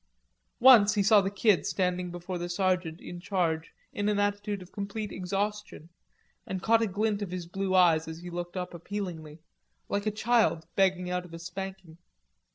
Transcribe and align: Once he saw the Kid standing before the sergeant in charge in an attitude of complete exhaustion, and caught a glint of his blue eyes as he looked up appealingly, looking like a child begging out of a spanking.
Once 0.59 0.95
he 0.95 1.03
saw 1.03 1.21
the 1.21 1.29
Kid 1.29 1.63
standing 1.63 2.09
before 2.09 2.39
the 2.39 2.49
sergeant 2.49 2.99
in 2.99 3.19
charge 3.19 3.71
in 3.93 4.09
an 4.09 4.17
attitude 4.17 4.63
of 4.63 4.71
complete 4.71 5.11
exhaustion, 5.11 5.89
and 6.47 6.63
caught 6.63 6.81
a 6.81 6.87
glint 6.87 7.21
of 7.21 7.29
his 7.29 7.45
blue 7.45 7.75
eyes 7.75 8.07
as 8.07 8.17
he 8.17 8.31
looked 8.31 8.57
up 8.57 8.73
appealingly, 8.73 9.33
looking 9.33 9.45
like 9.89 10.07
a 10.07 10.11
child 10.11 10.65
begging 10.75 11.11
out 11.11 11.23
of 11.23 11.35
a 11.35 11.37
spanking. 11.37 11.99